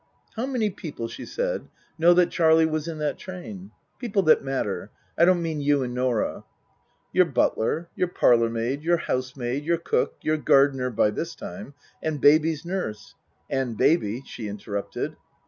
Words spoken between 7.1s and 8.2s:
Your butler, your